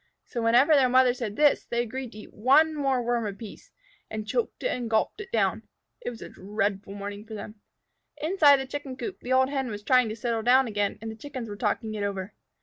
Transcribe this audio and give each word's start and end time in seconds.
So 0.25 0.41
whenever 0.41 0.73
their 0.73 0.89
mother 0.89 1.13
said 1.13 1.35
this 1.35 1.63
they 1.63 1.83
agreed 1.83 2.11
to 2.13 2.17
eat 2.17 2.33
one 2.33 2.73
more 2.73 3.03
Worm 3.03 3.27
apiece, 3.27 3.69
and 4.09 4.27
choked 4.27 4.63
and 4.63 4.89
gulped 4.89 5.21
it 5.21 5.31
down. 5.31 5.67
It 6.01 6.09
was 6.09 6.23
a 6.23 6.29
dreadful 6.29 6.95
morning 6.95 7.23
for 7.23 7.35
them. 7.35 7.61
Inside 8.17 8.57
the 8.57 8.65
Chicken 8.65 8.97
coop 8.97 9.19
the 9.21 9.33
old 9.33 9.49
Hen 9.51 9.69
was 9.69 9.83
trying 9.83 10.09
to 10.09 10.15
settle 10.15 10.41
down 10.41 10.67
again, 10.67 10.97
and 11.03 11.11
the 11.11 11.15
Chickens 11.15 11.47
were 11.47 11.55
talking 11.55 11.93
it 11.93 12.01
over. 12.01 12.33